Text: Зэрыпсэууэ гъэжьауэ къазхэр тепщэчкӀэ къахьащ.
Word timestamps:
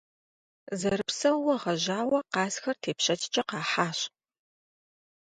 Зэрыпсэууэ 0.79 1.55
гъэжьауэ 1.63 2.19
къазхэр 2.33 2.75
тепщэчкӀэ 2.81 3.41
къахьащ. 3.49 3.99